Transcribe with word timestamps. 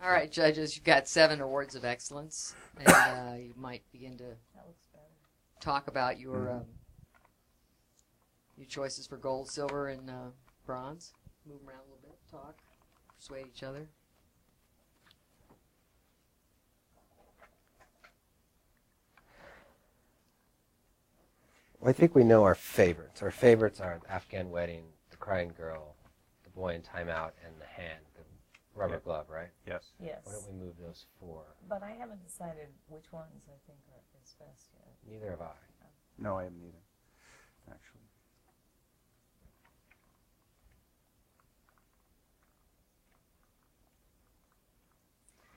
All 0.00 0.10
right, 0.10 0.30
judges, 0.30 0.76
you've 0.76 0.84
got 0.84 1.08
seven 1.08 1.40
awards 1.40 1.74
of 1.74 1.84
excellence, 1.84 2.54
and 2.78 2.88
uh, 2.88 3.34
you 3.36 3.52
might 3.56 3.82
begin 3.90 4.16
to 4.18 4.24
That 4.54 4.66
looks 4.66 4.84
better. 4.92 5.04
talk 5.60 5.88
about 5.88 6.20
your 6.20 6.36
Mhm. 6.46 6.60
um, 6.60 6.66
your 8.56 8.66
choices 8.66 9.06
for 9.06 9.16
gold, 9.16 9.48
silver, 9.50 9.88
and 9.88 10.08
uh, 10.10 10.30
bronze. 10.64 11.14
Move 11.46 11.60
around 11.66 11.80
a 11.80 11.82
little 11.84 11.98
bit, 12.02 12.18
talk, 12.30 12.56
persuade 13.16 13.46
each 13.46 13.62
other. 13.62 13.88
Well, 21.80 21.90
I 21.90 21.92
think 21.92 22.14
we 22.14 22.24
know 22.24 22.44
our 22.44 22.54
favorites. 22.54 23.22
Our 23.22 23.30
favorites 23.30 23.80
are 23.80 24.00
the 24.02 24.12
Afghan 24.12 24.50
Wedding, 24.50 24.84
The 25.10 25.16
Crying 25.16 25.52
Girl, 25.56 25.94
The 26.44 26.50
Boy 26.50 26.74
in 26.74 26.82
Timeout, 26.82 27.32
and 27.46 27.54
The 27.60 27.66
Hand, 27.66 28.00
the 28.16 28.22
rubber 28.78 28.94
Yeah. 28.94 29.00
glove, 29.00 29.28
right? 29.28 29.50
Yes. 29.66 29.92
Yes. 29.98 30.24
Why 30.24 30.32
don't 30.32 30.46
we 30.46 30.52
move 30.54 30.76
those 30.78 31.06
four? 31.18 31.44
But 31.68 31.82
I 31.82 31.90
haven't 31.92 32.22
decided 32.24 32.68
which 32.86 33.12
ones 33.12 33.44
I 33.48 33.58
think 33.66 33.78
are 33.92 34.02
is 34.22 34.34
best 34.38 34.70
yet. 34.72 34.94
Neither 35.04 35.30
have 35.30 35.42
I. 35.42 35.54
No, 36.16 36.38
I 36.38 36.44
haven't 36.44 36.62
either. 36.64 36.82
Actually. 37.70 38.00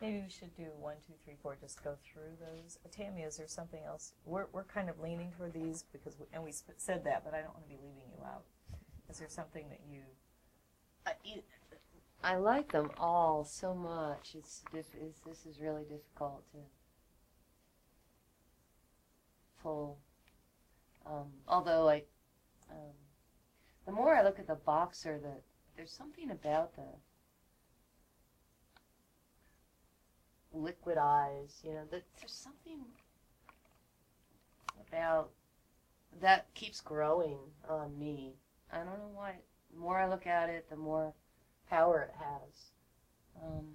Maybe 0.02 0.22
we 0.24 0.30
should 0.30 0.56
do 0.56 0.66
one, 0.80 0.96
two, 1.06 1.14
three, 1.24 1.36
four. 1.44 1.56
Just 1.62 1.84
go 1.84 1.96
through 2.04 2.34
those. 2.40 2.80
Uh, 2.84 2.90
Tammy, 2.92 3.22
is 3.22 3.38
there 3.38 3.48
something 3.48 3.82
else? 3.86 4.14
We're 4.26 4.48
we're 4.52 4.64
kind 4.64 4.90
of 4.90 5.00
leaning 5.00 5.32
toward 5.38 5.54
these 5.54 5.84
because 5.94 6.18
we, 6.20 6.26
and 6.34 6.44
we 6.44 6.52
sp- 6.58 6.74
said 6.78 7.04
that, 7.06 7.24
but 7.24 7.36
I 7.36 7.42
don't 7.42 7.54
want 7.54 7.66
to 7.66 7.70
be 7.70 7.78
leaving 7.84 8.10
you 8.18 8.24
out. 8.26 8.42
Is 9.10 9.20
there 9.20 9.30
something 9.30 9.70
that 9.70 9.82
you? 9.88 10.02
I, 11.06 11.12
you- 11.24 11.44
I 12.24 12.36
like 12.36 12.72
them 12.72 12.92
all 12.98 13.44
so 13.44 13.74
much. 13.74 14.36
It's, 14.36 14.64
it's 14.74 15.20
this 15.26 15.46
is 15.46 15.60
really 15.60 15.84
difficult 15.84 16.44
to 16.52 16.58
pull. 19.62 19.98
Um, 21.06 21.32
although 21.48 21.90
I, 21.90 22.04
um, 22.70 22.94
the 23.86 23.92
more 23.92 24.16
I 24.16 24.24
look 24.24 24.38
at 24.40 24.48
the 24.48 24.56
boxer, 24.56 25.18
the 25.18 25.42
there's 25.76 25.92
something 25.92 26.30
about 26.30 26.76
the 26.76 26.84
liquid 30.54 30.98
eyes. 30.98 31.60
You 31.64 31.74
know, 31.74 31.84
there's 31.90 32.04
something 32.28 32.82
about 34.88 35.32
that 36.22 36.54
keeps 36.54 36.82
growing 36.82 37.40
on 37.68 37.98
me. 37.98 38.34
I 38.72 38.78
don't 38.78 38.86
know 38.86 39.12
why. 39.14 39.36
The 39.74 39.80
more 39.80 39.98
I 40.00 40.08
look 40.08 40.28
at 40.28 40.50
it, 40.50 40.70
the 40.70 40.76
more 40.76 41.14
power 41.72 42.02
it 42.02 42.16
has. 42.20 42.72
Um, 43.42 43.66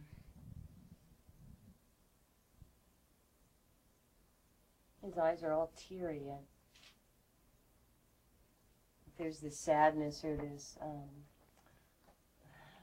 his 5.03 5.17
eyes 5.19 5.43
are 5.43 5.53
all 5.53 5.73
teary, 5.77 6.29
and 6.29 6.45
there's 9.19 9.41
this 9.41 9.59
sadness 9.59 10.23
or 10.25 10.37
this 10.37 10.77
um, 10.83 11.09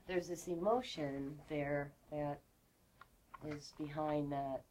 there's 0.07 0.27
this 0.27 0.47
emotion 0.47 1.37
there 1.47 1.91
that 2.11 2.39
is 3.47 3.73
behind 3.77 4.31
that 4.31 4.63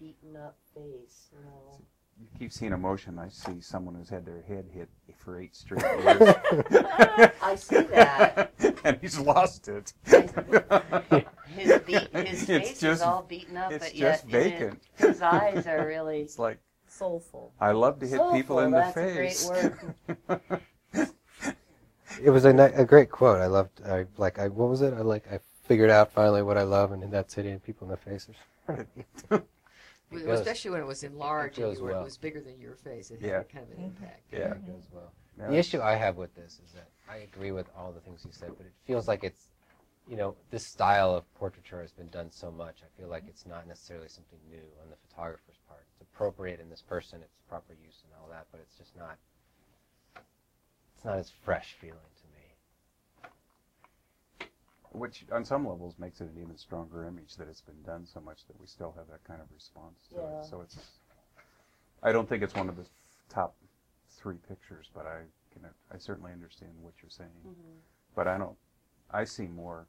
beaten 0.00 0.36
up 0.36 0.56
face. 0.74 1.28
You 1.32 1.44
know. 1.44 1.80
You 2.18 2.26
keep 2.38 2.52
seeing 2.52 2.72
emotion. 2.72 3.18
I 3.18 3.28
see 3.28 3.60
someone 3.60 3.94
who's 3.94 4.08
had 4.08 4.24
their 4.24 4.42
head 4.42 4.66
hit 4.72 4.88
for 5.16 5.40
eight 5.40 5.54
straight 5.54 5.82
years. 6.04 6.34
I 7.42 7.54
see 7.56 7.82
that. 7.82 8.52
and 8.84 8.98
he's 9.00 9.18
lost 9.18 9.68
it. 9.68 9.92
His, 10.04 11.80
beat, 11.80 12.08
his 12.14 12.42
It's 12.42 12.44
face 12.44 12.82
is 12.82 13.02
all 13.02 13.22
beaten 13.22 13.56
up, 13.56 13.72
it's 13.72 13.86
but 13.86 13.94
yet 13.94 14.12
just 14.12 14.24
in 14.24 14.30
it- 14.30 14.42
vacant. 14.50 14.82
his 14.96 15.22
eyes 15.22 15.66
are 15.66 15.86
really 15.86 16.20
It's 16.20 16.38
like 16.38 16.58
Soulful. 16.88 17.52
I 17.60 17.72
love 17.72 17.98
to 18.00 18.06
hit 18.06 18.20
people 18.32 18.58
in 18.60 18.70
the 18.70 18.78
that's 18.78 18.96
a 18.96 19.14
great 19.14 19.32
face. 19.32 21.08
It 22.22 22.28
was 22.30 22.44
a, 22.44 22.52
ni- 22.52 22.62
a 22.74 22.84
great 22.84 23.10
quote. 23.10 23.40
I 23.40 23.46
loved. 23.46 23.80
I 23.86 24.04
like. 24.18 24.38
I 24.38 24.48
what 24.48 24.68
was 24.68 24.82
it? 24.82 24.92
I 24.92 25.00
like. 25.00 25.24
I 25.32 25.40
figured 25.64 25.88
out 25.88 26.12
finally 26.12 26.42
what 26.42 26.58
I 26.58 26.62
love, 26.62 26.92
and 26.92 27.10
that's 27.10 27.32
hitting 27.34 27.58
people 27.60 27.86
in 27.86 27.90
the 27.92 27.96
face. 27.96 28.28
It 28.68 28.86
Well, 30.12 30.32
Especially 30.38 30.70
when 30.72 30.80
it 30.80 30.86
was 30.86 31.04
enlarged 31.04 31.58
and 31.58 31.74
you 31.74 31.82
were, 31.82 31.92
well. 31.92 32.02
it 32.02 32.04
was 32.04 32.18
bigger 32.18 32.42
than 32.42 32.60
your 32.60 32.74
face. 32.74 33.10
It 33.10 33.20
Yeah. 33.22 33.38
had 33.38 33.48
kind 33.48 33.64
of 33.64 33.70
an 33.70 33.76
mm-hmm. 33.84 33.84
impact. 34.04 34.20
yeah. 34.30 34.38
it 34.52 34.66
goes 34.66 34.86
well. 34.92 35.10
Yeah. 35.38 35.48
The 35.48 35.56
issue 35.56 35.80
I 35.80 35.94
have 35.94 36.16
with 36.18 36.34
this 36.34 36.60
is 36.62 36.72
that 36.72 36.88
I 37.12 37.18
agree 37.18 37.52
with 37.52 37.68
all 37.76 37.92
the 37.92 38.00
things 38.00 38.24
you 38.24 38.32
said, 38.32 38.52
but 38.56 38.64
it 38.64 38.72
feels 38.86 39.06
like 39.06 39.22
it's, 39.22 39.48
you 40.08 40.16
know, 40.16 40.34
this 40.50 40.66
style 40.66 41.14
of 41.14 41.30
portraiture 41.34 41.82
has 41.82 41.92
been 41.92 42.08
done 42.08 42.30
so 42.30 42.50
much. 42.50 42.78
I 42.82 42.88
feel 42.98 43.10
like 43.10 43.24
it's 43.28 43.44
not 43.44 43.68
necessarily 43.68 44.08
something 44.08 44.38
new 44.48 44.62
on 44.82 44.88
the 44.88 44.96
photographer's 45.08 45.58
part. 45.68 45.84
It's 45.92 46.00
appropriate 46.00 46.58
in 46.58 46.70
this 46.70 46.80
person, 46.80 47.20
it's 47.20 47.36
proper 47.48 47.74
use 47.84 48.02
and 48.04 48.14
all 48.18 48.30
that, 48.30 48.46
but 48.50 48.60
it's 48.60 48.76
just 48.76 48.96
not. 48.96 49.18
It's 50.96 51.04
not 51.04 51.18
as 51.18 51.30
fresh 51.30 51.76
feeling 51.78 51.98
to 51.98 52.24
me. 54.40 54.46
Which, 54.92 55.26
on 55.32 55.44
some 55.44 55.68
levels, 55.68 55.98
makes 55.98 56.22
it 56.22 56.30
an 56.34 56.40
even 56.40 56.56
stronger 56.56 57.06
image 57.06 57.36
that 57.36 57.48
it's 57.48 57.60
been 57.60 57.82
done 57.82 58.06
so 58.06 58.20
much 58.20 58.46
that 58.46 58.58
we 58.58 58.66
still 58.66 58.94
have 58.96 59.08
that 59.08 59.22
kind 59.24 59.42
of 59.42 59.48
response 59.52 60.06
to 60.10 60.16
Yeah. 60.16 60.38
it. 60.38 60.46
So 60.46 60.62
it's. 60.62 60.78
I 62.02 62.12
don't 62.12 62.28
think 62.28 62.42
it's 62.42 62.54
one 62.54 62.70
of 62.70 62.76
the 62.76 62.86
top 63.28 63.54
three 64.08 64.38
pictures, 64.48 64.90
but 64.94 65.06
I 65.06 65.24
can. 65.52 65.68
I 65.92 65.98
certainly 65.98 66.32
understand 66.32 66.72
what 66.80 66.94
you're 67.02 67.10
saying. 67.10 67.30
Mm-hmm. 67.46 67.78
But 68.14 68.28
I 68.28 68.38
don't. 68.38 68.56
I 69.10 69.24
see 69.24 69.46
more 69.46 69.86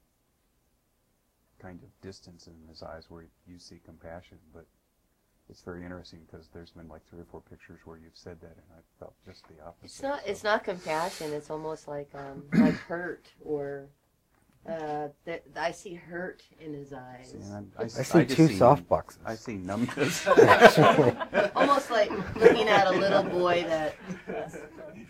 kind 1.60 1.80
of 1.84 1.90
distance 2.02 2.48
in 2.48 2.68
his 2.68 2.84
eyes 2.84 3.06
where 3.10 3.26
you 3.48 3.58
see 3.60 3.80
compassion, 3.86 4.38
but 4.54 4.66
it's 5.50 5.62
very 5.62 5.84
interesting 5.84 6.20
because 6.30 6.50
there's 6.54 6.72
been 6.72 6.88
like 6.90 7.06
three 7.10 7.22
or 7.22 7.26
four 7.26 7.42
pictures 7.42 7.80
where 7.86 7.98
you've 7.98 8.16
said 8.18 8.40
that, 8.42 8.52
and 8.56 8.66
I 8.76 8.82
felt 9.00 9.14
just 9.26 9.44
the 9.48 9.64
opposite. 9.66 9.86
It's 9.86 10.02
not. 10.02 10.20
so- 10.24 10.30
It's 10.32 10.44
not 10.44 10.64
compassion. 10.64 11.32
It's 11.34 11.50
almost 11.50 11.88
like 11.88 12.10
um, 12.16 12.44
like 12.54 12.76
hurt 12.76 13.28
or. 13.44 13.88
Uh, 14.68 15.10
that 15.26 15.44
I 15.58 15.72
see 15.72 15.94
hurt 15.94 16.42
in 16.62 16.74
his 16.74 16.94
eyes. 16.94 17.32
See, 17.32 17.38
and 17.38 17.54
I'm- 17.54 17.72
I 17.78 17.84
s- 17.84 17.96
see 18.08 18.24
just 18.24 18.38
two 18.38 18.48
see- 18.48 18.58
soft 18.58 18.88
boxes. 18.88 19.20
I 19.26 19.36
see 19.36 19.56
numbness. 19.58 20.26
Almost 21.56 21.92
like 21.92 22.10
looking 22.38 22.70
at 22.70 22.88
a 22.88 22.92
little 22.92 23.24
boy 23.24 23.64
that 23.68 23.96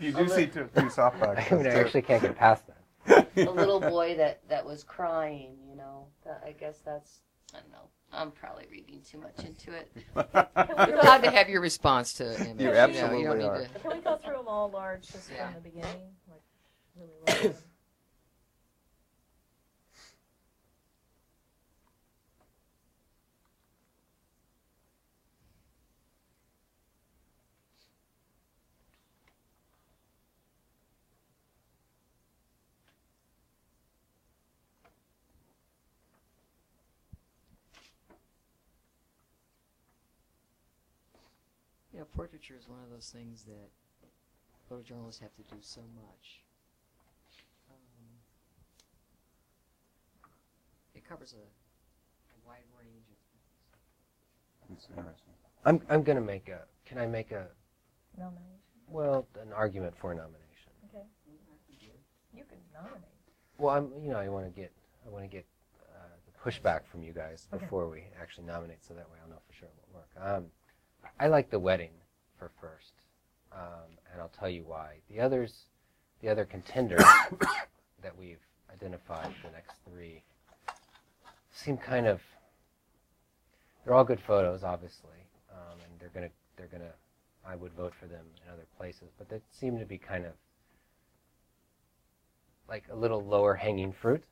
you 0.00 0.12
do 0.12 0.28
see 0.28 0.46
two, 0.48 0.68
two 0.76 0.90
soft 0.90 1.16
I, 1.22 1.26
boxes. 1.34 1.52
mean, 1.52 1.66
I 1.68 1.70
actually 1.74 2.02
can't 2.02 2.22
get 2.22 2.36
past 2.36 2.64
that. 2.66 3.28
a 3.36 3.50
little 3.50 3.78
boy 3.80 4.16
that 4.16 4.40
that 4.48 4.66
was 4.66 4.82
crying. 4.82 5.56
You 5.70 5.76
know. 5.76 6.06
That, 6.24 6.42
I 6.44 6.52
guess 6.52 6.78
that's. 6.84 7.20
I 7.54 7.60
don't 7.60 7.70
know. 7.70 7.88
I'm 8.12 8.30
probably 8.32 8.66
reading 8.70 9.02
too 9.08 9.18
much 9.18 9.38
into 9.44 9.72
it. 9.72 9.90
You're 10.16 10.98
allowed 11.00 11.22
to 11.24 11.30
have 11.30 11.48
your 11.48 11.60
response 11.60 12.12
to 12.14 12.34
an 12.36 12.46
image. 12.46 12.60
You 12.60 12.66
know, 12.68 12.74
absolutely 12.74 13.20
you 13.20 13.26
don't 13.26 13.38
need 13.38 13.44
are. 13.44 13.60
to- 13.62 13.68
Can 13.80 13.90
we 13.98 14.02
go 14.02 14.16
through 14.16 14.36
them 14.36 14.48
all 14.48 14.68
large 14.70 15.06
just 15.08 15.30
Yeah. 15.30 15.46
from 15.52 15.62
the 15.62 15.68
beginning? 15.70 16.00
Like 16.28 16.42
really 17.36 17.54
You 41.94 42.00
know, 42.00 42.06
portraiture 42.16 42.56
is 42.58 42.68
one 42.68 42.80
of 42.82 42.90
those 42.90 43.08
things 43.14 43.44
that 43.44 43.70
photojournalists 44.68 45.20
have 45.20 45.32
to 45.36 45.42
do 45.42 45.58
so 45.60 45.80
much. 45.94 46.42
Um, 47.70 47.76
it 50.96 51.08
covers 51.08 51.34
a, 51.34 51.36
a 51.36 52.38
wide 52.48 52.66
range 52.76 53.06
of 54.68 54.76
It's 54.76 54.88
interesting. 54.90 55.34
I'm 55.64 55.80
I'm 55.88 56.02
gonna 56.02 56.20
make 56.20 56.48
a. 56.48 56.62
Can 56.84 56.98
I 56.98 57.06
make 57.06 57.30
a 57.30 57.46
Nomination. 58.18 58.58
well 58.88 59.28
an 59.40 59.52
argument 59.52 59.96
for 59.96 60.10
a 60.10 60.16
nomination? 60.16 60.72
Okay. 60.90 61.04
You 62.34 62.42
can 62.48 62.58
nominate. 62.74 63.04
Well, 63.58 63.72
I'm 63.76 63.92
you 64.02 64.10
know 64.10 64.18
I 64.18 64.28
want 64.28 64.52
to 64.52 64.60
get 64.60 64.72
I 65.06 65.10
want 65.10 65.22
to 65.22 65.28
get 65.30 65.46
uh, 65.94 66.08
the 66.26 66.50
pushback 66.50 66.86
from 66.86 67.04
you 67.04 67.12
guys 67.12 67.46
Okay. 67.54 67.62
before 67.64 67.88
we 67.88 68.02
actually 68.20 68.46
nominate, 68.46 68.82
so 68.82 68.94
that 68.94 69.08
way 69.12 69.18
I'll 69.22 69.30
know 69.30 69.38
for 69.46 69.52
sure 69.54 69.68
it 69.68 69.74
will 69.92 70.00
work. 70.00 70.10
Um, 70.18 70.46
I 71.18 71.28
like 71.28 71.50
the 71.50 71.58
wedding 71.58 71.90
for 72.38 72.50
first, 72.60 72.92
um, 73.52 73.98
and 74.12 74.20
I'll 74.20 74.32
tell 74.38 74.48
you 74.48 74.64
why. 74.66 74.96
The 75.10 75.20
others, 75.20 75.64
the 76.20 76.28
other 76.28 76.44
contenders 76.44 77.04
that 78.02 78.16
we've 78.18 78.40
identified, 78.72 79.32
the 79.42 79.50
next 79.50 79.76
three, 79.88 80.22
seem 81.52 81.76
kind 81.76 82.06
of. 82.06 82.20
They're 83.84 83.94
all 83.94 84.04
good 84.04 84.20
photos, 84.20 84.64
obviously, 84.64 85.28
um, 85.52 85.78
and 85.84 86.00
they're 86.00 86.10
gonna 86.14 86.30
they're 86.56 86.66
gonna. 86.66 86.92
I 87.46 87.56
would 87.56 87.74
vote 87.74 87.92
for 87.98 88.06
them 88.06 88.24
in 88.44 88.52
other 88.52 88.66
places, 88.78 89.10
but 89.18 89.28
they 89.28 89.40
seem 89.50 89.78
to 89.78 89.84
be 89.84 89.98
kind 89.98 90.24
of 90.24 90.32
like 92.68 92.84
a 92.90 92.96
little 92.96 93.22
lower 93.22 93.54
hanging 93.54 93.92
fruit 93.92 94.24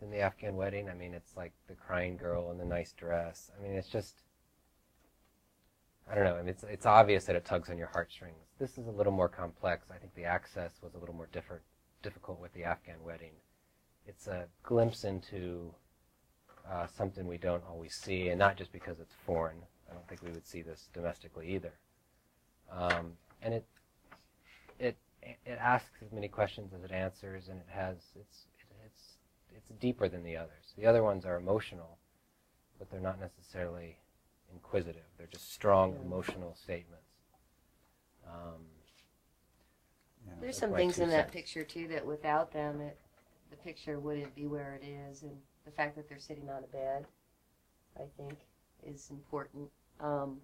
than 0.00 0.10
the 0.10 0.20
Afghan 0.20 0.56
wedding. 0.56 0.88
I 0.88 0.94
mean, 0.94 1.14
it's 1.14 1.36
like 1.36 1.52
the 1.68 1.74
crying 1.74 2.16
girl 2.16 2.50
in 2.50 2.58
the 2.58 2.64
nice 2.64 2.92
dress. 2.92 3.50
I 3.58 3.62
mean, 3.62 3.72
it's 3.72 3.88
just 3.88 4.22
I 6.10 6.14
don't 6.14 6.24
know. 6.24 6.36
I 6.36 6.38
mean, 6.38 6.48
it's 6.48 6.64
it's 6.64 6.86
obvious 6.86 7.24
that 7.26 7.36
it 7.36 7.44
tugs 7.44 7.68
on 7.68 7.76
your 7.76 7.88
heartstrings. 7.88 8.36
This 8.58 8.78
is 8.78 8.86
a 8.86 8.90
little 8.90 9.12
more 9.12 9.28
complex. 9.28 9.86
I 9.90 9.98
think 9.98 10.14
the 10.14 10.24
access 10.24 10.72
was 10.82 10.94
a 10.94 10.98
little 10.98 11.14
more 11.14 11.28
different, 11.32 11.62
difficult 12.02 12.40
with 12.40 12.52
the 12.54 12.64
Afghan 12.64 12.96
wedding. 13.04 13.32
It's 14.06 14.26
a 14.26 14.46
glimpse 14.62 15.04
into 15.04 15.74
uh, 16.70 16.86
something 16.86 17.26
we 17.26 17.36
don't 17.36 17.62
always 17.68 17.94
see, 17.94 18.28
and 18.28 18.38
not 18.38 18.56
just 18.56 18.72
because 18.72 19.00
it's 19.00 19.14
foreign. 19.26 19.58
I 19.90 19.94
don't 19.94 20.06
think 20.08 20.22
we 20.22 20.30
would 20.30 20.46
see 20.46 20.62
this 20.62 20.88
domestically 20.92 21.48
either. 21.54 21.72
Um, 22.70 23.12
and 23.42 23.54
it 23.54 23.64
it 24.78 24.96
it 25.20 25.58
asks 25.60 26.02
as 26.04 26.12
many 26.12 26.28
questions 26.28 26.72
as 26.74 26.84
it 26.84 26.92
answers, 26.92 27.48
and 27.48 27.58
it 27.60 27.68
has 27.68 27.96
it's 28.18 28.46
it's 28.86 29.18
it's 29.54 29.70
deeper 29.80 30.08
than 30.08 30.22
the 30.22 30.36
others. 30.36 30.72
The 30.76 30.86
other 30.86 31.02
ones 31.02 31.26
are 31.26 31.36
emotional, 31.36 31.98
but 32.78 32.90
they're 32.90 33.00
not 33.00 33.20
necessarily 33.20 33.98
inquisitive. 34.52 35.04
They're 35.16 35.26
just 35.26 35.52
strong 35.52 35.92
Yeah. 35.94 36.00
emotional 36.00 36.54
statements. 36.54 37.04
Um, 38.26 38.66
Yeah. 40.26 40.34
There's 40.40 40.58
some 40.58 40.74
things 40.74 40.96
two 40.96 41.02
in 41.04 41.08
that 41.10 41.26
cents. 41.26 41.32
picture 41.32 41.64
too 41.64 41.88
that 41.88 42.04
without 42.04 42.52
them, 42.52 42.80
it, 42.80 42.98
the 43.50 43.56
picture 43.56 43.98
wouldn't 43.98 44.34
be 44.34 44.46
where 44.46 44.74
it 44.74 44.84
is, 44.84 45.22
and 45.22 45.40
the 45.64 45.70
fact 45.70 45.96
that 45.96 46.08
they're 46.08 46.18
sitting 46.18 46.50
on 46.50 46.64
a 46.64 46.66
bed, 46.66 47.06
I 47.96 48.04
think, 48.18 48.38
is 48.82 49.08
important. 49.10 49.70
Um, 50.00 50.42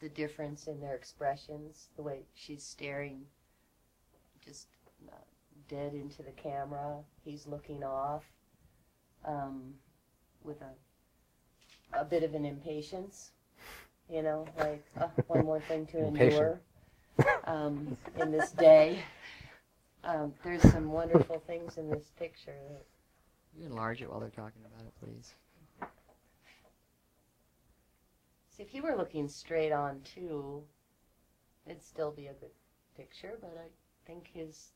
the 0.00 0.08
difference 0.08 0.66
in 0.66 0.80
their 0.80 0.94
expressions, 0.96 1.88
the 1.96 2.02
way 2.02 2.22
she's 2.34 2.64
staring, 2.64 3.26
just 4.44 4.68
uh, 5.08 5.14
dead 5.68 5.94
into 5.94 6.22
the 6.22 6.32
camera. 6.32 7.04
He's 7.24 7.46
looking 7.46 7.84
off, 7.84 8.24
um, 9.24 9.74
with 10.42 10.60
a 10.62 10.74
a 11.92 12.04
bit 12.04 12.22
of 12.22 12.34
an 12.34 12.44
impatience, 12.44 13.30
you 14.10 14.22
know, 14.22 14.46
like 14.58 14.84
uh, 15.00 15.08
one 15.26 15.44
more 15.44 15.60
thing 15.60 15.86
to 15.86 15.98
endure 16.06 16.60
um, 17.44 17.96
in 18.20 18.30
this 18.30 18.52
day. 18.52 18.98
Um, 20.04 20.32
there's 20.44 20.62
some 20.62 20.92
wonderful 20.92 21.42
things 21.46 21.78
in 21.78 21.90
this 21.90 22.12
picture. 22.18 22.54
That, 22.70 22.84
You 23.58 23.66
enlarge 23.66 24.02
it 24.02 24.10
while 24.10 24.20
they're 24.20 24.28
talking 24.30 24.62
about 24.64 24.86
it, 24.86 24.92
please. 25.04 25.34
see, 28.56 28.62
if 28.62 28.68
he 28.68 28.80
were 28.80 28.96
looking 28.96 29.28
straight 29.28 29.72
on 29.72 30.00
too, 30.02 30.62
it'd 31.66 31.82
still 31.82 32.12
be 32.12 32.28
a 32.28 32.32
good 32.34 32.50
picture. 32.96 33.32
But 33.40 33.56
I 33.58 33.68
think 34.06 34.28
his 34.32 34.70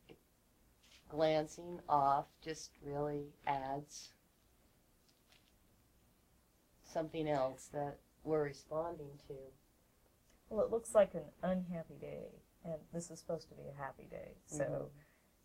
glancing 1.09 1.79
off 1.89 2.27
just 2.43 2.73
really 2.85 3.27
adds 3.47 4.11
something 6.93 7.29
else 7.29 7.69
that 7.73 7.99
we're 8.25 8.45
responding 8.45 9.11
to. 9.29 9.35
Well, 10.49 10.65
it 10.65 10.71
looks 10.71 10.95
like 10.95 11.15
an 11.15 11.25
unhappy 11.43 11.95
day, 12.01 12.27
and 12.65 12.75
this 12.93 13.11
is 13.11 13.19
supposed 13.21 13.49
to 13.51 13.55
be 13.55 13.63
a 13.69 13.73
happy 13.81 14.07
day. 14.11 14.33
So, 14.47 14.65
Mhm. 14.65 14.91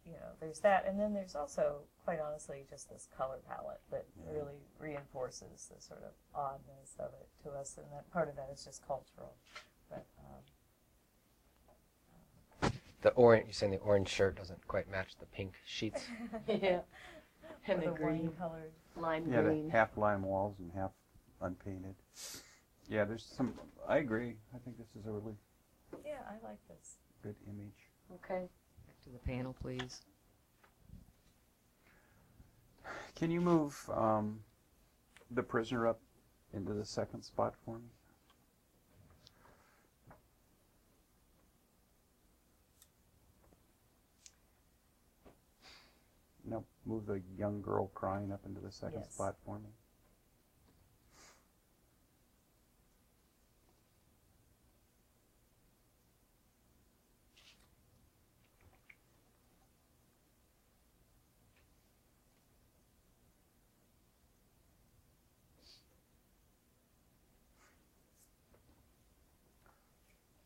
you 0.05 0.13
know, 0.13 0.31
there's 0.39 0.59
that, 0.61 0.85
and 0.85 0.99
then 0.99 1.13
there's 1.13 1.35
also, 1.35 1.87
quite 2.03 2.19
honestly, 2.19 2.65
just 2.69 2.89
this 2.89 3.07
color 3.15 3.39
palette 3.47 3.81
that 3.91 4.05
Yeah. 4.17 4.31
really 4.31 4.59
reinforces 4.79 5.67
the 5.73 5.79
sort 5.81 6.03
of 6.03 6.13
oddness 6.33 6.95
of 6.99 7.13
it 7.13 7.29
to 7.43 7.51
us, 7.51 7.77
and 7.77 7.91
that 7.91 8.09
part 8.11 8.29
of 8.29 8.35
that 8.35 8.49
is 8.49 8.63
just 8.65 8.85
cultural. 8.87 9.35
But 9.89 10.05
um, 12.61 12.71
the 13.01 13.11
orange, 13.11 13.45
you're 13.45 13.53
saying 13.53 13.71
the 13.71 13.77
orange 13.79 14.09
shirt 14.09 14.35
doesn't 14.35 14.67
quite 14.67 14.89
match 14.89 15.15
the 15.19 15.27
pink 15.27 15.53
sheets. 15.65 16.07
yeah, 16.47 16.81
and 17.67 17.81
the 17.81 17.85
the 17.85 17.91
green, 17.91 18.25
wine-colored. 18.25 18.73
lime 18.95 19.29
Yeah, 19.31 19.41
the 19.41 19.49
green. 19.49 19.69
half 19.69 19.95
lime 19.97 20.23
walls 20.23 20.57
and 20.59 20.71
half 20.73 20.91
unpainted. 21.41 21.95
Yeah, 22.87 23.05
there's 23.05 23.25
some. 23.25 23.53
I 23.87 23.97
agree. 23.97 24.35
I 24.53 24.57
think 24.59 24.77
this 24.77 24.87
is 24.99 25.05
a 25.07 25.11
really 25.11 25.35
Yeah, 26.05 26.19
I 26.29 26.33
like 26.47 26.59
this. 26.67 26.97
good 27.23 27.35
image. 27.47 27.89
Okay. 28.13 28.47
Back 28.87 29.01
to 29.03 29.09
the 29.09 29.19
panel, 29.19 29.55
please. 29.61 30.01
Can 33.15 33.31
you 33.31 33.41
move 33.41 33.89
um, 33.93 34.39
the 35.31 35.41
prisoner 35.41 35.87
up 35.87 35.99
into 36.53 36.73
the 36.73 36.85
second 36.85 37.23
spot 37.23 37.55
for 37.65 37.77
me? 37.77 37.89
No, 46.45 46.63
move 46.85 47.05
the 47.07 47.21
young 47.37 47.61
girl 47.61 47.87
crying 47.87 48.31
up 48.31 48.45
into 48.45 48.61
the 48.61 48.71
second 48.71 49.01
Yes. 49.01 49.13
spot 49.13 49.35
for 49.45 49.57
me. 49.59 49.69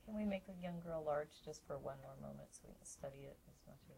Can 0.06 0.16
we 0.16 0.26
make 0.40 0.56
the 0.56 0.62
young 0.64 0.80
girl 0.80 1.04
large 1.06 1.30
just 1.44 1.66
for 1.68 1.78
one 1.78 1.98
more 2.02 2.16
moment 2.22 2.48
so 2.52 2.62
we 2.68 2.74
can 2.76 2.86
study 2.86 3.28
it 3.28 3.38
as 3.48 3.60
much 3.68 3.82
as? 3.92 3.98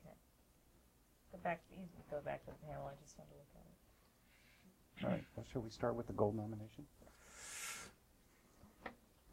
Okay. 0.00 0.16
Go 1.32 1.38
back. 1.42 1.60
You 1.70 1.76
can 1.76 2.04
go 2.10 2.20
back 2.24 2.44
to 2.44 2.50
the 2.52 2.66
panel. 2.66 2.86
I 2.88 2.94
just 3.02 3.18
want 3.18 3.30
to 3.30 3.36
look 3.36 3.52
at 3.54 3.60
it. 3.60 5.04
All 5.04 5.10
right. 5.10 5.24
Well, 5.36 5.44
shall 5.52 5.62
we 5.62 5.70
start 5.70 5.94
with 5.94 6.06
the 6.06 6.12
gold 6.14 6.36
nomination? 6.36 6.86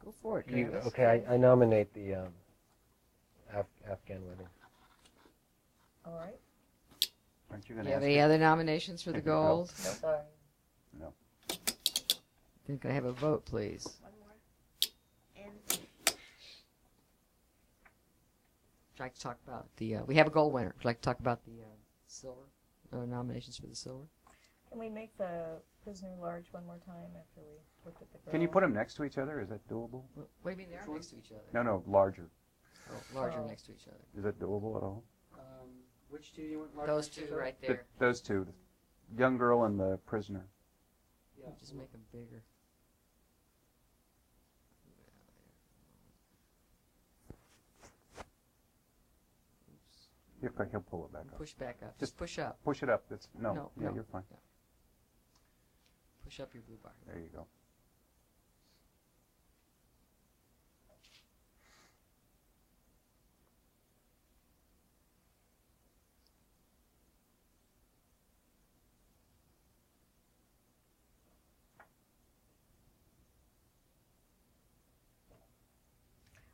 Go 0.04 0.12
for 0.20 0.40
it, 0.40 0.46
You, 0.50 0.66
Travis. 0.68 0.86
okay, 0.88 1.24
I, 1.28 1.34
I 1.34 1.36
nominate 1.36 1.94
the 1.94 2.14
um, 2.16 2.32
Af- 3.54 3.66
Afghan 3.90 4.26
wedding. 4.26 4.48
All 6.04 6.14
right. 6.18 6.38
Aren't 7.52 7.68
you 7.68 7.74
Do 7.74 7.82
going 7.82 7.86
you 7.86 7.90
to 7.90 7.94
have 7.94 8.02
any 8.02 8.16
her? 8.18 8.24
other 8.24 8.38
nominations 8.38 9.02
for 9.02 9.10
the 9.10 9.14
Thank 9.18 9.26
you, 9.26 9.30
Bill. 9.32 9.42
gold? 9.42 9.70
Sorry. 9.70 10.18
Then 12.66 12.78
can 12.78 12.90
I 12.92 12.94
have 12.94 13.04
a 13.04 13.12
vote, 13.12 13.44
please? 13.44 13.86
One 14.00 14.12
more. 14.20 14.30
And 15.36 15.52
Would 15.68 15.78
you 18.98 19.00
like 19.00 19.14
to 19.14 19.20
talk 19.20 19.38
about 19.46 19.66
the? 19.76 19.96
Uh, 19.96 20.04
we 20.04 20.14
have 20.14 20.26
a 20.28 20.30
gold 20.30 20.52
winner. 20.52 20.72
Would 20.76 20.84
you 20.84 20.88
like 20.88 21.00
to 21.00 21.04
talk 21.04 21.18
about 21.18 21.44
the 21.44 21.60
uh, 21.62 21.66
silver 22.06 22.38
uh, 22.92 23.04
nominations 23.04 23.56
for 23.58 23.66
the 23.66 23.74
silver? 23.74 24.04
Can 24.70 24.78
we 24.78 24.88
make 24.88 25.16
the 25.18 25.60
prisoner 25.82 26.10
large 26.20 26.46
one 26.52 26.64
more 26.64 26.78
time 26.86 27.10
after 27.18 27.40
we 27.40 27.58
look 27.84 27.96
at 28.00 28.10
the 28.12 28.18
girl? 28.18 28.30
Can 28.32 28.40
you 28.40 28.48
put 28.48 28.62
them 28.62 28.72
next 28.72 28.94
to 28.94 29.04
each 29.04 29.18
other? 29.18 29.40
Is 29.40 29.48
that 29.48 29.66
doable? 29.68 30.04
What, 30.14 30.28
what 30.42 30.44
do 30.44 30.50
you 30.52 30.56
mean 30.56 30.68
they 30.70 30.76
are 30.76 30.94
next 30.94 31.08
to 31.08 31.16
each 31.18 31.32
other? 31.32 31.42
No, 31.52 31.62
no, 31.62 31.82
larger. 31.86 32.30
Oh, 32.90 32.94
larger 33.14 33.40
Oh. 33.40 33.46
next 33.48 33.66
to 33.66 33.72
each 33.72 33.86
other. 33.88 33.98
Is 34.16 34.22
that 34.22 34.38
doable 34.38 34.76
at 34.76 34.82
all? 34.84 35.02
Which 36.12 36.34
two 36.34 36.42
do 36.42 36.48
you 36.48 36.58
want? 36.58 36.74
Mark 36.76 36.86
Those 36.88 37.08
two 37.08 37.26
to? 37.26 37.34
right 37.34 37.58
The- 37.62 37.66
there. 37.68 37.86
those 37.98 38.20
two, 38.20 38.44
the 38.44 39.18
young 39.18 39.38
girl 39.38 39.64
and 39.64 39.80
the 39.80 39.96
prisoner. 40.04 40.46
Yeah. 41.40 41.48
Just 41.58 41.72
make 41.74 41.90
them 41.90 42.02
bigger. 42.12 42.42
Oops. 49.72 50.08
He'll, 50.58 50.66
he'll 50.70 50.80
pull 50.80 51.06
it 51.06 51.12
back 51.12 51.22
up. 51.32 51.38
Push 51.38 51.54
back 51.54 51.76
up. 51.82 51.98
Just- 51.98 52.00
Just 52.00 52.16
push 52.16 52.38
up. 52.38 52.58
Push 52.64 52.82
it 52.82 52.90
up. 52.90 53.04
It's 53.10 53.28
no, 53.38 53.54
No, 53.54 53.70
yeah, 53.80 53.88
no. 53.88 53.94
you're 53.94 54.04
fine. 54.04 54.24
Push 56.24 56.40
up 56.40 56.52
your 56.54 56.62
blue 56.64 56.76
bar. 56.82 56.92
There 57.06 57.18
you 57.18 57.28
go. 57.34 57.46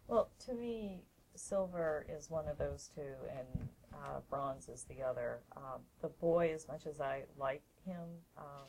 Well, 0.07 0.31
to 0.49 0.55
me, 0.55 1.03
silver 1.35 2.07
is 2.09 2.31
one 2.31 2.49
of 2.49 2.59
those 2.59 2.91
two, 2.95 3.15
and 3.31 3.69
uh, 3.93 4.21
bronze 4.31 4.69
is 4.69 4.85
the 4.85 5.03
other. 5.03 5.41
Um, 5.57 5.83
the 6.01 6.09
boy, 6.09 6.53
as 6.55 6.67
much 6.67 6.87
as 6.87 7.01
I 7.01 7.25
like 7.39 7.63
him, 7.85 8.05
uh, 8.37 8.67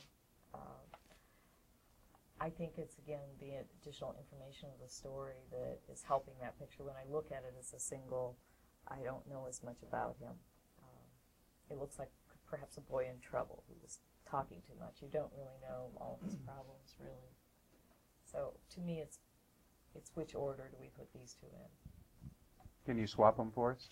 uh, 0.54 0.82
I 2.40 2.50
think 2.50 2.72
it's 2.76 2.98
again 2.98 3.24
the 3.40 3.64
additional 3.80 4.14
information 4.18 4.68
of 4.74 4.80
the 4.80 4.92
story 4.92 5.40
that 5.50 5.78
is 5.92 6.04
helping 6.06 6.34
that 6.40 6.58
picture. 6.58 6.84
When 6.84 6.96
I 6.96 7.10
look 7.10 7.30
at 7.32 7.44
it 7.44 7.54
as 7.58 7.72
a 7.72 7.80
single, 7.80 8.36
I 8.88 8.96
don't 9.04 9.26
know 9.28 9.46
as 9.48 9.62
much 9.62 9.82
about 9.82 10.16
him. 10.20 10.32
Um, 10.82 11.08
it 11.70 11.78
looks 11.78 11.98
like 11.98 12.10
perhaps 12.48 12.76
a 12.76 12.80
boy 12.80 13.06
in 13.08 13.20
trouble 13.20 13.64
who 13.68 13.74
was 13.82 14.00
talking 14.28 14.58
too 14.66 14.78
much. 14.78 15.00
You 15.00 15.08
don't 15.12 15.32
really 15.36 15.60
know 15.62 15.90
all 15.96 16.18
of 16.20 16.28
his 16.28 16.36
problems, 16.44 16.94
really. 16.98 17.32
So 18.24 18.54
to 18.74 18.80
me, 18.80 19.00
it's 19.00 19.18
It's 19.96 20.10
which 20.14 20.34
order 20.34 20.68
do 20.70 20.76
we 20.80 20.88
put 20.96 21.12
these 21.12 21.36
two 21.40 21.46
in? 21.46 22.30
Can 22.86 22.98
you 22.98 23.06
swap 23.06 23.36
them 23.36 23.50
for 23.54 23.72
us? 23.72 23.88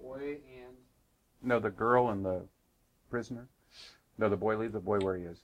Boy 0.00 0.38
and 0.62 0.76
No, 1.42 1.58
the 1.58 1.70
girl 1.70 2.10
and 2.10 2.24
the 2.24 2.42
prisoner. 3.10 3.48
No, 4.18 4.28
the 4.28 4.36
boy. 4.36 4.56
Leave 4.56 4.72
the 4.72 4.80
boy 4.80 4.98
where 4.98 5.16
he 5.16 5.24
is. 5.24 5.38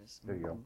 Just 0.00 0.26
There 0.26 0.36
you 0.36 0.44
go. 0.44 0.58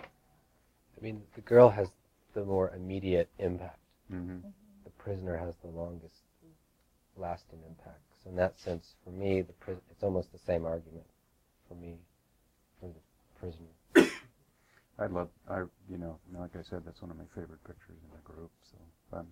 I 0.00 1.00
mean, 1.00 1.22
the 1.34 1.42
girl 1.42 1.70
has 1.70 1.88
the 2.34 2.44
more 2.44 2.72
immediate 2.74 3.28
impact. 3.38 3.78
Mm-hmm. 4.12 4.38
The 4.84 4.90
prisoner 4.90 5.36
has 5.36 5.54
the 5.62 5.68
longest 5.68 6.22
lasting 7.16 7.60
impact. 7.68 8.07
So 8.28 8.30
in 8.30 8.36
that 8.36 8.58
sense, 8.58 8.94
for 9.04 9.10
me, 9.10 9.42
the 9.42 9.52
pri- 9.54 9.76
it's 9.90 10.02
almost 10.02 10.32
the 10.32 10.38
same 10.38 10.66
argument 10.66 11.06
for 11.68 11.74
me 11.74 11.96
for 12.80 12.88
the 12.88 13.00
prisoner. 13.40 14.10
I 14.98 15.06
love. 15.06 15.28
I 15.48 15.60
you 15.88 15.98
know, 15.98 16.18
like 16.34 16.56
I 16.56 16.62
said, 16.62 16.82
that's 16.84 17.00
one 17.00 17.10
of 17.10 17.16
my 17.16 17.24
favorite 17.34 17.62
pictures 17.64 17.98
in 18.02 18.10
the 18.16 18.22
group. 18.22 18.50
So 18.70 19.18
um, 19.18 19.26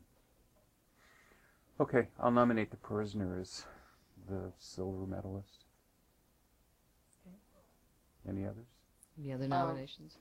okay, 1.81 2.09
I'll 2.21 2.31
nominate 2.31 2.71
the 2.71 2.77
prisoner 2.77 3.39
as 3.41 3.67
the 4.29 4.53
silver 4.59 5.07
medalist. 5.07 5.65
Okay. 7.27 7.37
Any 8.29 8.47
others? 8.47 8.67
Any 9.19 9.33
other 9.33 9.49
nominations? 9.49 10.19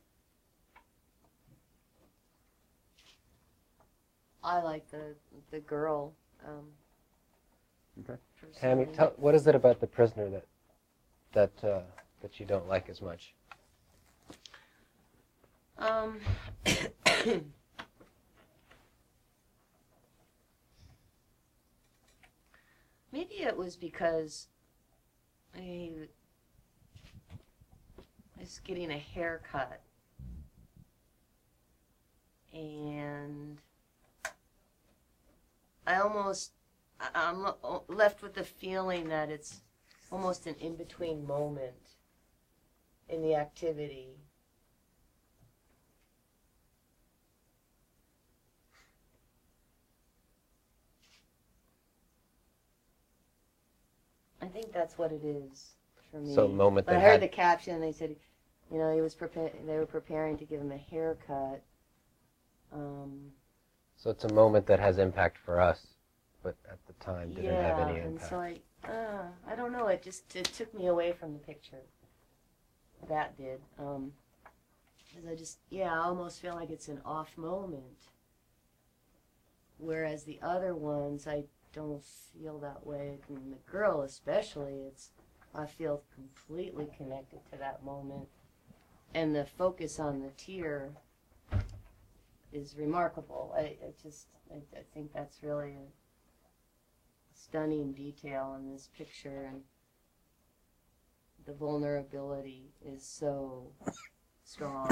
I 4.44 4.62
like 4.62 4.90
the 4.92 5.16
the 5.52 5.60
girl. 5.60 6.14
Um, 6.46 6.72
Okay. 8.00 8.20
Tammy, 8.60 8.86
tell, 8.86 9.14
what 9.18 9.34
is 9.36 9.48
it 9.48 9.56
about 9.56 9.80
the 9.80 9.88
prisoner 9.88 10.30
that 10.30 10.46
that 11.34 11.64
uh, 11.64 11.82
that 12.22 12.40
you 12.40 12.46
don't 12.46 12.68
like 12.68 12.90
as 12.90 13.02
much? 13.02 13.34
Um, 15.78 16.20
maybe 23.12 23.36
it 23.36 23.58
was 23.58 23.76
because 23.76 24.48
I 25.56 25.92
was 28.40 28.60
getting 28.64 28.92
a 28.92 28.98
haircut 28.98 29.82
and 32.54 33.58
I 35.86 36.00
almost 36.00 36.52
I'm 37.14 37.46
left 37.88 38.22
with 38.22 38.34
the 38.34 38.44
feeling 38.44 39.10
that 39.10 39.30
it's 39.30 39.62
almost 40.12 40.48
an 40.48 40.56
in-between 40.56 41.26
moment 41.26 41.90
in 43.10 43.22
the 43.22 43.36
activity 43.36 44.16
I 54.46 54.48
think 54.48 54.72
that's 54.72 54.98
what 54.98 55.12
it 55.12 55.24
is 55.24 55.72
for 56.12 56.20
me. 56.20 56.36
So 56.36 56.48
moment 56.48 56.86
But 56.86 56.98
I 56.98 57.00
heard 57.00 57.12
had 57.14 57.22
the 57.22 57.28
caption. 57.28 57.82
They 57.82 57.92
said, 57.92 58.16
you 58.72 58.78
know, 58.78 58.94
he 58.94 59.02
was 59.02 59.16
prepa- 59.16 59.66
They 59.66 59.78
were 59.78 59.88
preparing 59.88 60.38
to 60.38 60.46
give 60.46 60.62
him 60.62 60.72
a 60.72 60.78
haircut. 60.78 61.64
Um, 62.72 63.32
so 63.96 64.12
it's 64.12 64.24
a 64.24 64.34
moment 64.34 64.68
that 64.68 64.80
has 64.80 65.00
impact 65.00 65.38
for 65.38 65.60
us, 65.60 65.95
but 66.46 66.56
at 66.72 66.78
the 66.86 66.94
time 67.04 67.30
didn't 67.30 67.46
yeah, 67.46 67.76
have 67.76 67.90
any 67.90 67.98
Yeah, 68.00 68.06
and 68.06 68.14
impact. 68.14 68.32
so 68.32 68.40
I, 68.40 68.60
uh, 68.88 69.24
I 69.52 69.56
don't 69.56 69.72
know. 69.74 69.88
It 69.88 70.04
just 70.04 70.36
it 70.36 70.46
took 70.46 70.72
me 70.76 70.86
away 70.88 71.12
from 71.12 71.34
the 71.34 71.40
picture. 71.40 71.82
That 73.10 73.36
did. 73.36 73.60
Um, 73.80 74.14
'cause 75.12 75.26
I 75.28 75.36
just, 75.36 75.58
yeah, 75.70 75.92
I 75.92 76.06
almost 76.06 76.40
feel 76.40 76.54
like 76.54 76.70
it's 76.70 76.88
an 76.88 77.02
off 77.04 77.36
moment. 77.38 78.10
Whereas 79.80 80.24
the 80.24 80.40
other 80.42 80.76
ones, 80.76 81.28
I 81.28 81.46
don't 81.74 82.04
feel 82.04 82.60
that 82.60 82.86
way. 82.86 83.20
And 83.28 83.54
the 83.54 83.72
girl, 83.72 84.02
especially, 84.04 84.82
it's 84.84 85.12
I 85.54 85.66
feel 85.66 86.04
completely 86.14 86.88
connected 86.98 87.40
to 87.52 87.58
that 87.58 87.84
moment, 87.84 88.28
and 89.14 89.34
the 89.36 89.46
focus 89.46 90.00
on 90.00 90.22
the 90.22 90.30
tear 90.32 90.92
is 92.52 92.76
remarkable. 92.78 93.54
I, 93.58 93.62
I 93.62 93.94
just, 94.02 94.28
I, 94.52 94.58
I 94.78 94.84
think 94.94 95.12
that's 95.14 95.42
really 95.42 95.72
a 95.76 96.05
stunning 97.46 97.94
detail 97.94 98.56
in 98.60 98.72
this 98.72 98.90
picture, 98.98 99.46
and 99.46 99.62
the 101.46 101.54
vulnerability 101.54 102.72
is 102.84 103.06
so 103.06 103.72
strong. 104.44 104.90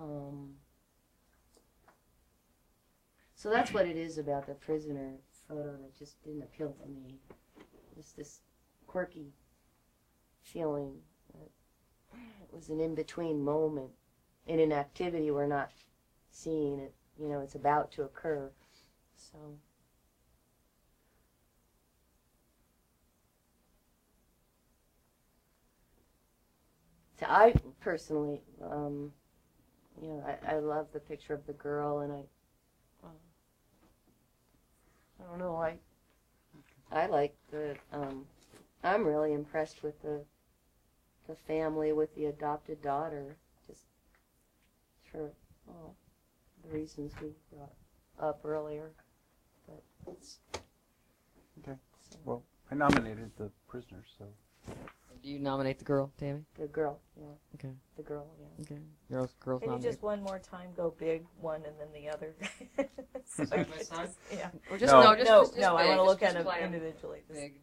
Um, 0.00 0.54
so 3.34 3.50
that's 3.50 3.72
what 3.72 3.86
it 3.86 3.96
is 3.96 4.18
about 4.18 4.46
the 4.46 4.54
prisoner 4.54 5.12
photo 5.48 5.72
that 5.72 5.98
just 5.98 6.22
didn't 6.24 6.42
appeal 6.42 6.74
to 6.82 6.88
me. 6.88 7.18
Just 7.96 8.16
this 8.16 8.40
quirky 8.86 9.32
feeling 10.42 10.94
it 11.34 11.50
was 12.50 12.68
an 12.68 12.80
in-between 12.80 13.42
moment 13.42 13.90
in 14.46 14.60
an 14.60 14.72
activity 14.72 15.30
we're 15.30 15.46
not 15.46 15.70
seeing 16.30 16.78
it. 16.78 16.94
You 17.18 17.28
know, 17.28 17.40
it's 17.40 17.54
about 17.54 17.90
to 17.92 18.02
occur. 18.02 18.50
So. 19.16 19.38
So 27.22 27.28
I 27.28 27.54
personally, 27.80 28.40
um, 28.68 29.12
you 30.00 30.08
know, 30.08 30.24
I, 30.26 30.54
I 30.54 30.58
love 30.58 30.88
the 30.92 30.98
picture 30.98 31.34
of 31.34 31.46
the 31.46 31.52
girl, 31.52 32.00
and 32.00 32.12
I, 32.12 32.22
I 35.20 35.28
don't 35.28 35.38
know, 35.38 35.56
I, 35.56 35.78
I 36.90 37.06
like 37.06 37.36
the, 37.52 37.76
um, 37.92 38.26
I'm 38.82 39.04
really 39.06 39.34
impressed 39.34 39.84
with 39.84 40.02
the, 40.02 40.24
the 41.28 41.36
family 41.36 41.92
with 41.92 42.12
the 42.16 42.26
adopted 42.26 42.82
daughter, 42.82 43.36
just 43.68 43.84
for 45.12 45.30
all 45.68 45.94
the 46.64 46.76
reasons 46.76 47.12
we 47.22 47.28
brought 47.56 47.72
up 48.20 48.40
earlier. 48.44 48.90
But 49.68 49.82
it's 50.10 50.40
Okay. 51.60 51.78
so, 52.10 52.16
Well, 52.24 52.42
I 52.72 52.74
nominated 52.74 53.30
the 53.38 53.52
prisoner, 53.68 54.02
so 54.18 54.24
Do 55.22 55.28
you 55.28 55.38
nominate 55.38 55.78
the 55.78 55.84
girl, 55.84 56.10
Tammy? 56.18 56.44
the 56.58 56.66
girl, 56.66 56.98
yeah. 57.16 57.26
Okay. 57.54 57.72
The 57.96 58.02
girl, 58.02 58.26
yeah. 58.40 58.64
Okay. 58.64 58.80
Girls, 59.08 59.32
girls 59.38 59.62
Can 59.62 59.72
you 59.74 59.78
just 59.78 60.02
one 60.02 60.20
more 60.22 60.40
time 60.40 60.70
go 60.76 60.92
big 60.98 61.24
one 61.40 61.62
and 61.64 61.74
then 61.78 61.88
the 61.94 62.08
other? 62.10 62.34
So 63.24 63.44
I 63.52 63.62
could 63.64 63.88
just- 63.88 64.18
Yeah. 64.32 64.50
Or 64.70 64.76
just 64.78 64.92
No. 64.92 65.00
no, 65.02 65.14
just, 65.14 65.28
no, 65.30 65.40
just, 65.42 65.52
just 65.52 65.60
no, 65.60 65.76
I 65.76 65.86
want 65.86 65.98
to 66.00 66.02
look 66.02 66.20
just 66.20 66.34
at 66.34 66.38
them 66.38 66.44
play 66.44 66.58
'em 66.60 66.74
individually. 66.74 67.20
Just- 67.28 67.40
Big. 67.40 67.60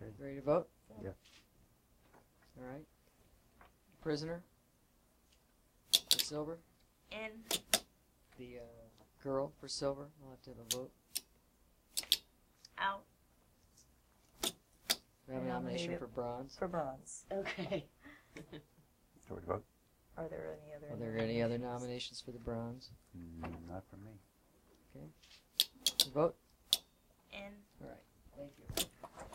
Okay. 0.00 0.07
Ready 0.20 0.36
to 0.36 0.42
vote? 0.42 0.68
Yeah. 1.02 1.10
All 2.58 2.64
right. 2.72 2.84
Prisoner. 4.02 4.42
For 6.10 6.18
silver. 6.18 6.58
And 7.12 7.32
The 8.38 8.58
uh, 8.58 9.22
girl 9.22 9.52
for 9.60 9.68
silver. 9.68 10.08
We'll 10.20 10.32
have 10.32 10.42
to 10.42 10.50
have 10.50 10.58
a 10.58 10.76
vote. 10.76 10.92
out 12.78 13.02
We 15.28 15.34
have 15.34 15.42
a 15.44 15.46
I 15.46 15.48
nomination 15.48 15.96
for 15.98 16.06
bronze. 16.08 16.56
for 16.58 16.68
bronze. 16.68 17.24
Okay. 17.32 17.86
do 18.34 18.60
we 19.30 19.40
vote? 19.46 19.64
Are 20.16 20.26
there 20.28 20.56
any 20.62 20.74
other? 20.74 20.94
Are 20.94 20.96
there 20.96 21.18
any 21.22 21.42
other 21.42 21.58
nominations 21.58 22.20
for 22.24 22.32
the 22.32 22.38
bronze? 22.40 22.90
Mm, 23.16 23.50
not 23.70 23.84
for 23.88 23.96
me. 23.96 24.12
Okay. 24.96 26.10
Vote. 26.12 26.34
And 27.32 27.54
All 27.82 27.88
right. 27.88 27.98
Thank 28.36 28.50
you. 28.58 28.87